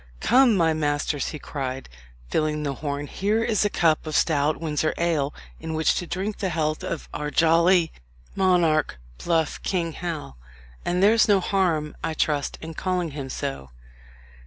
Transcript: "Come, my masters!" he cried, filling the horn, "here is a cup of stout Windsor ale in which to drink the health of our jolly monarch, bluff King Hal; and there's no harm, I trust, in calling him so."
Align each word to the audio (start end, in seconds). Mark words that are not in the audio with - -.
"Come, 0.19 0.57
my 0.57 0.73
masters!" 0.73 1.27
he 1.27 1.37
cried, 1.37 1.87
filling 2.29 2.63
the 2.63 2.73
horn, 2.73 3.05
"here 3.05 3.43
is 3.43 3.63
a 3.63 3.69
cup 3.69 4.07
of 4.07 4.15
stout 4.15 4.57
Windsor 4.59 4.95
ale 4.97 5.31
in 5.59 5.75
which 5.75 5.93
to 5.97 6.07
drink 6.07 6.39
the 6.39 6.49
health 6.49 6.83
of 6.83 7.07
our 7.13 7.29
jolly 7.29 7.91
monarch, 8.35 8.97
bluff 9.23 9.61
King 9.61 9.91
Hal; 9.93 10.37
and 10.83 11.03
there's 11.03 11.27
no 11.27 11.39
harm, 11.39 11.95
I 12.03 12.15
trust, 12.15 12.57
in 12.61 12.73
calling 12.73 13.11
him 13.11 13.29
so." 13.29 13.69